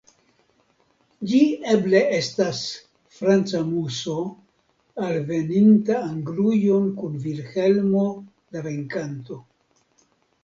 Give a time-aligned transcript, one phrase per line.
[1.31, 1.39] Ĝi
[1.73, 2.61] eble estas
[3.17, 4.15] franca muso
[5.09, 8.07] alveninta Anglujon kun Vilhelmo
[8.57, 9.39] la Venkanto.